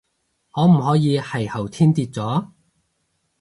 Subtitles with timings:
[0.51, 2.47] 可唔可以係後天跌咗？